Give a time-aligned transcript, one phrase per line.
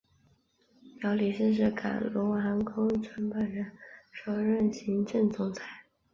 [0.99, 3.69] 苗礼士是港龙航空创办人及
[4.13, 5.85] 首任行政总裁。